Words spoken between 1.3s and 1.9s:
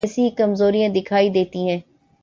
دیتی ہیں۔